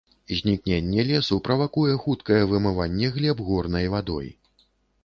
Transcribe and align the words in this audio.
Знікненне 0.37 1.03
лесу 1.09 1.37
правакуе 1.47 1.93
хуткае 2.07 2.41
вымыванне 2.53 3.13
глеб 3.19 3.47
горнай 3.53 3.85
вадой. 3.99 4.27